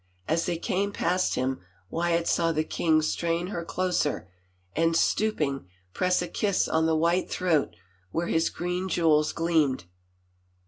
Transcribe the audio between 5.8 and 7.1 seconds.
press a kiss on the